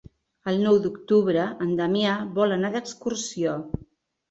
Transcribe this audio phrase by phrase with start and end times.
[0.51, 3.57] El nou d'octubre en Damià vol anar d'excursió.